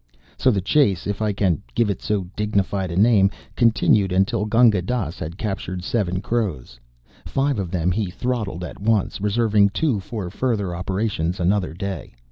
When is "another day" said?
11.39-12.15